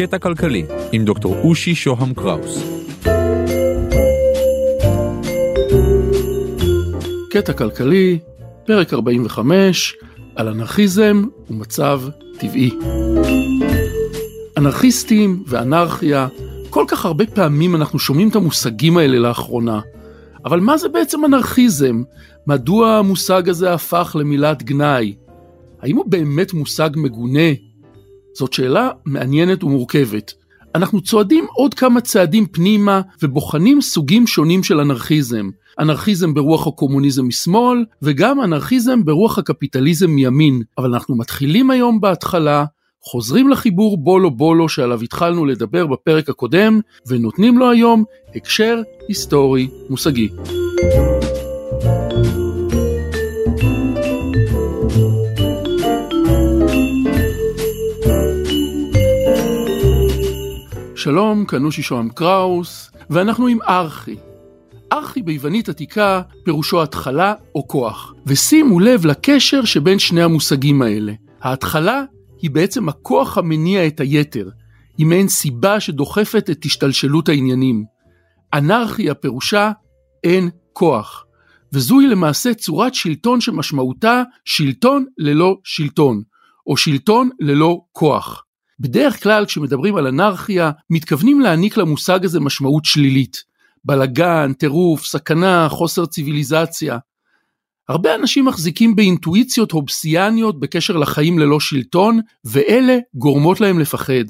[0.00, 2.64] קטע כלכלי עם דוקטור אושי שוהם קראוס.
[7.30, 8.18] קטע כלכלי,
[8.66, 9.96] פרק 45,
[10.36, 12.00] על אנרכיזם ומצב
[12.38, 12.70] טבעי.
[14.58, 16.28] אנרכיסטים ואנרכיה,
[16.70, 19.80] כל כך הרבה פעמים אנחנו שומעים את המושגים האלה לאחרונה.
[20.44, 22.02] אבל מה זה בעצם אנרכיזם?
[22.46, 25.14] מדוע המושג הזה הפך למילת גנאי?
[25.82, 27.69] האם הוא באמת מושג מגונה?
[28.34, 30.32] זאת שאלה מעניינת ומורכבת.
[30.74, 35.50] אנחנו צועדים עוד כמה צעדים פנימה ובוחנים סוגים שונים של אנרכיזם.
[35.78, 40.62] אנרכיזם ברוח הקומוניזם משמאל וגם אנרכיזם ברוח הקפיטליזם מימין.
[40.78, 42.64] אבל אנחנו מתחילים היום בהתחלה,
[43.02, 50.28] חוזרים לחיבור בולו בולו שעליו התחלנו לדבר בפרק הקודם ונותנים לו היום הקשר היסטורי מושגי.
[61.00, 64.16] שלום, אושי שוהם קראוס, ואנחנו עם ארכי.
[64.92, 71.12] ארכי ביוונית עתיקה פירושו התחלה או כוח, ושימו לב לקשר שבין שני המושגים האלה.
[71.40, 72.02] ההתחלה
[72.42, 74.48] היא בעצם הכוח המניע את היתר,
[74.98, 77.84] היא מעין סיבה שדוחפת את השתלשלות העניינים.
[78.54, 79.72] אנרכיה פירושה
[80.24, 81.24] אין כוח,
[81.72, 86.22] וזוהי למעשה צורת שלטון שמשמעותה שלטון ללא שלטון,
[86.66, 88.44] או שלטון ללא כוח.
[88.80, 93.44] בדרך כלל כשמדברים על אנרכיה, מתכוונים להעניק למושג הזה משמעות שלילית.
[93.84, 96.98] בלגן, טירוף, סכנה, חוסר ציוויליזציה.
[97.88, 104.24] הרבה אנשים מחזיקים באינטואיציות הובסיאניות בקשר לחיים ללא שלטון, ואלה גורמות להם לפחד.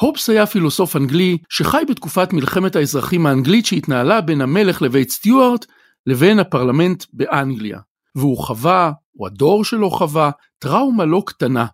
[0.00, 5.66] הובס היה פילוסוף אנגלי שחי בתקופת מלחמת האזרחים האנגלית שהתנהלה בין המלך לבית סטיוארט
[6.06, 7.78] לבין הפרלמנט באנגליה.
[8.14, 11.66] והוא חווה, או הדור שלו חווה, טראומה לא קטנה.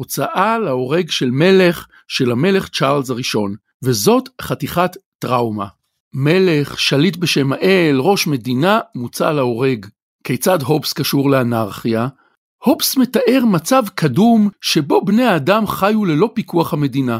[0.00, 5.66] הוצאה להורג של מלך, של המלך צ'ארלס הראשון, וזאת חתיכת טראומה.
[6.14, 9.86] מלך, שליט בשם האל, ראש מדינה, מוצא להורג.
[10.24, 12.08] כיצד הובס קשור לאנרכיה?
[12.64, 17.18] הובס מתאר מצב קדום שבו בני האדם חיו ללא פיקוח המדינה.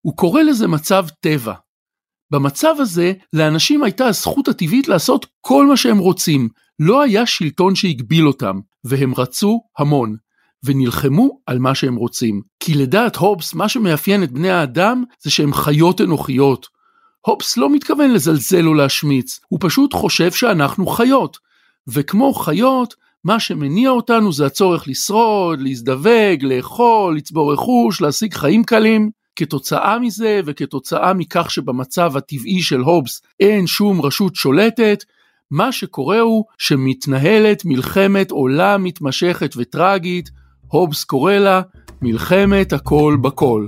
[0.00, 1.54] הוא קורא לזה מצב טבע.
[2.32, 6.48] במצב הזה, לאנשים הייתה הזכות הטבעית לעשות כל מה שהם רוצים.
[6.78, 10.16] לא היה שלטון שהגביל אותם, והם רצו המון.
[10.64, 12.42] ונלחמו על מה שהם רוצים.
[12.60, 16.66] כי לדעת הובס, מה שמאפיין את בני האדם זה שהם חיות אנוכיות.
[17.26, 21.38] הובס לא מתכוון לזלזל או להשמיץ, הוא פשוט חושב שאנחנו חיות.
[21.88, 22.94] וכמו חיות,
[23.24, 29.10] מה שמניע אותנו זה הצורך לשרוד, להזדווג, לאכול, לצבור רכוש, להשיג חיים קלים.
[29.36, 35.04] כתוצאה מזה וכתוצאה מכך שבמצב הטבעי של הובס אין שום רשות שולטת,
[35.50, 40.30] מה שקורה הוא שמתנהלת מלחמת עולם מתמשכת וטרגית,
[40.72, 41.62] הובס קורא לה
[42.02, 43.66] מלחמת הכל בכל.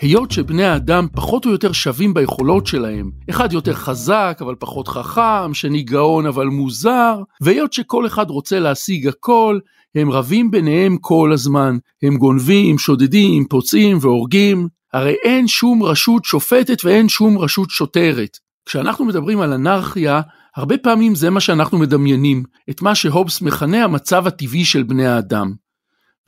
[0.00, 5.54] היות שבני האדם פחות או יותר שווים ביכולות שלהם, אחד יותר חזק אבל פחות חכם,
[5.54, 9.58] שני גאון אבל מוזר, והיות שכל אחד רוצה להשיג הכל,
[9.94, 16.84] הם רבים ביניהם כל הזמן, הם גונבים, שודדים, פוצעים והורגים, הרי אין שום רשות שופטת
[16.84, 18.38] ואין שום רשות שוטרת.
[18.66, 20.20] כשאנחנו מדברים על אנרכיה,
[20.56, 25.52] הרבה פעמים זה מה שאנחנו מדמיינים, את מה שהובס מכנה המצב הטבעי של בני האדם.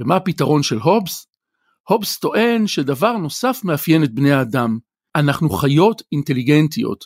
[0.01, 1.27] ומה הפתרון של הובס?
[1.89, 4.79] הובס טוען שדבר נוסף מאפיין את בני האדם,
[5.17, 7.05] אנחנו חיות אינטליגנטיות,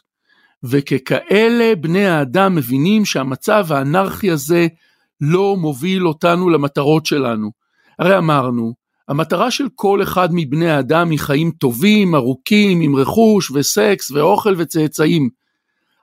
[0.62, 4.67] וככאלה בני האדם מבינים שהמצב האנרכי הזה
[5.21, 7.51] לא מוביל אותנו למטרות שלנו.
[7.99, 8.75] הרי אמרנו,
[9.09, 15.28] המטרה של כל אחד מבני האדם היא חיים טובים, ארוכים, עם רכוש וסקס ואוכל וצאצאים.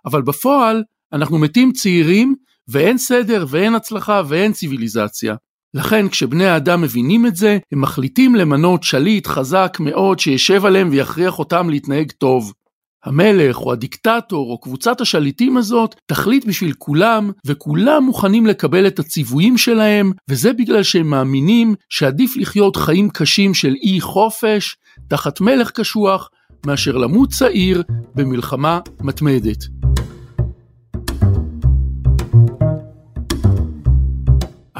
[0.06, 0.84] אבל בפועל,
[1.16, 2.36] אנחנו מתים צעירים
[2.68, 5.36] ואין סדר ואין הצלחה ואין ציוויליזציה.
[5.74, 11.40] לכן כשבני האדם מבינים את זה, הם מחליטים למנות שליט חזק מאוד שישב עליהם ויכריח
[11.40, 12.54] אותם להתנהג טוב.
[13.06, 19.57] המלך או הדיקטטור או קבוצת השליטים הזאת תחליט בשביל כולם וכולם מוכנים לקבל את הציוויים
[19.57, 24.75] שלהם וזה בגלל שהם מאמינים שעדיף לחיות חיים קשים של אי חופש
[25.07, 26.30] תחת מלך קשוח
[26.66, 27.84] מאשר למות צעיר
[28.16, 29.75] במלחמה מתמדת.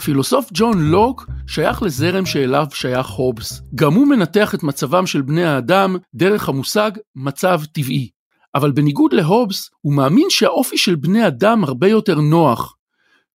[0.06, 3.62] הפילוסוף ג'ון לוק שייך לזרם שאליו שייך הובס.
[3.76, 8.10] גם הוא מנתח את מצבם של בני האדם דרך המושג מצב טבעי.
[8.56, 12.76] אבל בניגוד להובס, הוא מאמין שהאופי של בני אדם הרבה יותר נוח.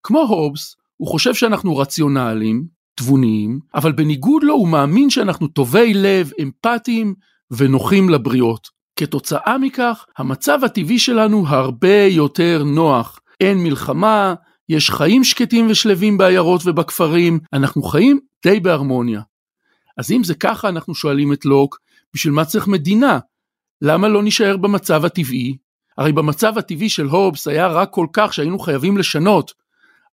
[0.03, 2.65] כמו הובס, הוא חושב שאנחנו רציונליים,
[2.95, 7.15] תבוניים, אבל בניגוד לו הוא מאמין שאנחנו טובי לב, אמפתיים
[7.51, 8.69] ונוחים לבריות.
[8.97, 13.21] כתוצאה מכך, המצב הטבעי שלנו הרבה יותר נוח.
[13.41, 14.35] אין מלחמה,
[14.71, 19.21] יש חיים שקטים ושלווים בעיירות ובכפרים, אנחנו חיים די בהרמוניה.
[19.97, 21.79] אז אם זה ככה, אנחנו שואלים את לוק,
[22.15, 23.19] בשביל מה צריך מדינה?
[23.83, 25.57] למה לא נישאר במצב הטבעי?
[25.99, 29.53] הרי במצב הטבעי של הובס היה רע כל כך שהיינו חייבים לשנות,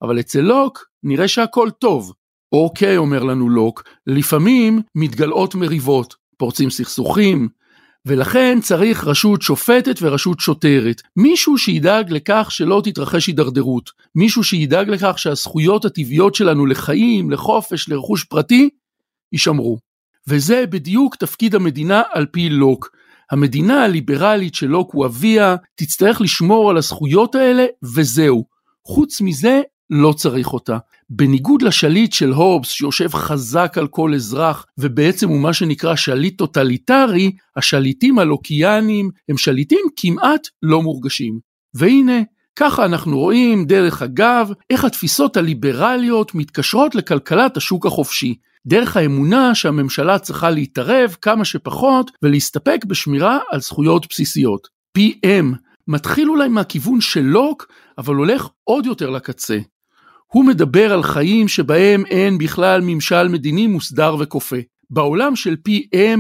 [0.02, 2.14] אבל אצל לוק נראה שהכל טוב.
[2.52, 7.50] אוקיי, אומר לנו לוק, לפעמים מתגלעות מריבות, פורצים סכסוכים,
[8.08, 11.02] ולכן צריך רשות שופטת ורשות שוטרת.
[11.16, 13.90] מישהו שידאג לכך שלא תתרחש הידרדרות.
[14.16, 18.70] מישהו שידאג לכך שהזכויות הטבעיות שלנו לחיים, לחופש, לרכוש פרטי,
[19.34, 19.78] יישמרו.
[20.28, 22.90] וזה בדיוק תפקיד המדינה על פי לוק.
[23.32, 27.66] המדינה הליברלית של לוק הוא אביה, תצטרך לשמור על הזכויות האלה,
[27.96, 28.46] וזהו.
[28.86, 30.78] חוץ מזה, לא צריך אותה.
[31.10, 37.32] בניגוד לשליט של הובס שיושב חזק על כל אזרח ובעצם הוא מה שנקרא שליט טוטליטרי,
[37.56, 41.40] השליטים הלוקיאנים הם שליטים כמעט לא מורגשים.
[41.74, 42.22] והנה,
[42.56, 48.36] ככה אנחנו רואים דרך אגב איך התפיסות הליברליות מתקשרות לכלכלת השוק החופשי.
[48.68, 54.68] דרך האמונה שהממשלה צריכה להתערב כמה שפחות ולהסתפק בשמירה על זכויות בסיסיות.
[54.98, 55.56] PM
[55.88, 57.68] מתחיל אולי מהכיוון של לוק,
[57.98, 59.58] אבל הולך עוד יותר לקצה.
[60.34, 64.58] הוא מדבר על חיים שבהם אין בכלל ממשל מדיני מוסדר וכופה.
[64.90, 66.20] בעולם של PM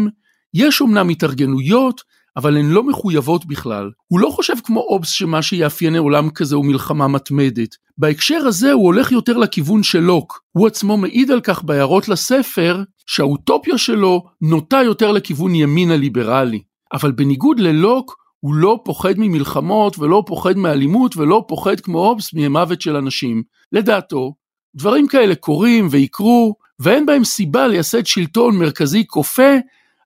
[0.53, 2.01] יש אומנם התארגנויות,
[2.37, 3.89] אבל הן לא מחויבות בכלל.
[4.07, 7.75] הוא לא חושב כמו אובס שמה שיאפיין עולם כזה הוא מלחמה מתמדת.
[7.97, 10.41] בהקשר הזה הוא הולך יותר לכיוון של לוק.
[10.51, 16.61] הוא עצמו מעיד על כך בהערות לספר, שהאוטופיה שלו נוטה יותר לכיוון ימין הליברלי.
[16.93, 22.81] אבל בניגוד ללוק, הוא לא פוחד ממלחמות ולא פוחד מאלימות ולא פוחד כמו אובס ממוות
[22.81, 23.43] של אנשים.
[23.71, 24.35] לדעתו,
[24.75, 29.51] דברים כאלה קורים ויקרו, ואין בהם סיבה לייסד שלטון מרכזי כופה,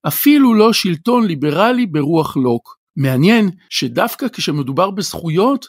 [0.08, 2.78] אפילו לא שלטון ליברלי ברוח לוק.
[2.96, 5.68] מעניין שדווקא כשמדובר בזכויות,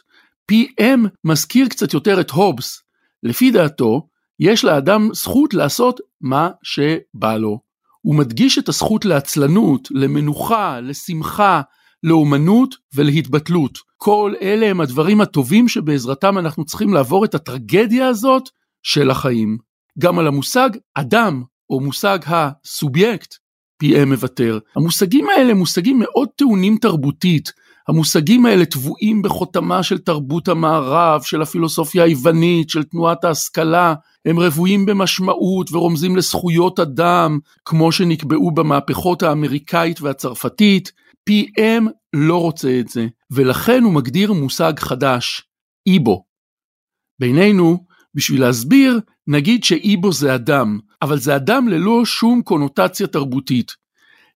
[0.51, 2.83] PM מזכיר קצת יותר את הובס.
[3.23, 4.07] לפי דעתו,
[4.39, 7.59] יש לאדם זכות לעשות מה שבא לו.
[8.01, 11.61] הוא מדגיש את הזכות לעצלנות, למנוחה, לשמחה,
[12.03, 13.79] לאומנות ולהתבטלות.
[14.05, 18.43] כל אלה הם הדברים הטובים שבעזרתם אנחנו צריכים לעבור את הטרגדיה הזאת
[18.83, 19.57] של החיים.
[19.99, 23.33] גם על המושג אדם, או מושג הסובייקט,
[23.83, 24.59] PM מוותר.
[24.75, 27.51] המושגים האלה מושגים מאוד טעונים תרבותית.
[27.87, 33.93] המושגים האלה טבועים בחותמה של תרבות המערב, של הפילוסופיה היוונית, של תנועת ההשכלה,
[34.25, 40.91] הם רבויים במשמעות ורומזים לזכויות אדם, כמו שנקבעו במהפכות האמריקאית והצרפתית,
[41.29, 41.83] PM
[42.13, 45.41] לא רוצה את זה, ולכן הוא מגדיר מושג חדש,
[45.87, 46.23] איבו.
[47.19, 47.85] בינינו,
[48.15, 53.71] בשביל להסביר, נגיד שאיבו זה אדם, אבל זה אדם ללא שום קונוטציה תרבותית.